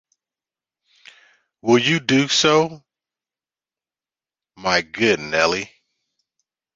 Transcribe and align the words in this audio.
Will 1.61 1.77
you 1.77 1.99
do 1.99 2.27
so, 2.27 2.83
my 4.57 4.81
good 4.81 5.19
Nelly? 5.19 5.69